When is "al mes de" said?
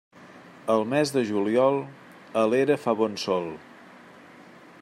0.75-1.23